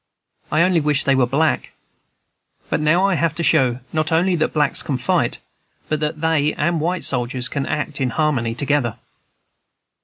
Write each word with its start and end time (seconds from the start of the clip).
I 0.51 0.63
only 0.63 0.79
wish 0.79 1.03
they 1.03 1.13
were 1.13 1.27
black; 1.27 1.73
but 2.71 2.79
now 2.79 3.05
I 3.05 3.13
have 3.13 3.35
to 3.35 3.43
show, 3.43 3.81
not 3.93 4.11
only 4.11 4.35
that 4.37 4.51
blacks 4.51 4.81
can 4.81 4.97
fight, 4.97 5.37
but 5.89 5.99
that 5.99 6.21
they 6.21 6.53
and 6.55 6.81
white 6.81 7.03
soldiers 7.03 7.47
can 7.47 7.67
act 7.67 8.01
in 8.01 8.09
harmony 8.09 8.55
together." 8.55 8.95